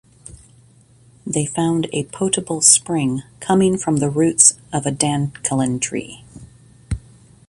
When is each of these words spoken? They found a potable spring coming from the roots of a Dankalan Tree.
They 1.27 1.45
found 1.45 1.87
a 1.93 2.05
potable 2.05 2.61
spring 2.61 3.21
coming 3.39 3.77
from 3.77 3.97
the 3.97 4.09
roots 4.09 4.55
of 4.73 4.87
a 4.87 4.91
Dankalan 4.91 5.79
Tree. 5.79 6.23